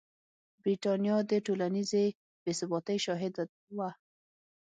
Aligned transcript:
برېټانیا 0.61 1.15
د 1.31 1.33
ټولنیزې 1.45 2.05
بې 2.43 2.51
ثباتۍ 2.59 2.97
شاهده 3.05 3.43
وه. 3.77 3.89